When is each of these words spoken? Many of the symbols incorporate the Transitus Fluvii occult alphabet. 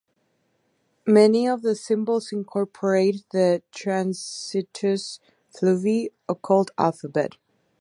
Many 1.05 1.47
of 1.47 1.61
the 1.61 1.75
symbols 1.75 2.31
incorporate 2.31 3.23
the 3.31 3.61
Transitus 3.71 5.19
Fluvii 5.55 6.09
occult 6.27 6.71
alphabet. 6.75 7.35